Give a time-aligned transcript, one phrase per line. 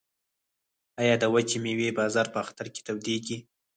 [1.01, 3.37] آیا د وچې میوې بازار په اختر کې تودیږي؟